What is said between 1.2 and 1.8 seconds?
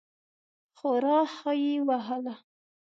ښه یې